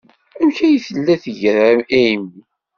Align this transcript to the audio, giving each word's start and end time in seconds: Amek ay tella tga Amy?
Amek 0.39 0.57
ay 0.65 0.77
tella 0.85 1.15
tga 1.23 1.57
Amy? 1.99 2.35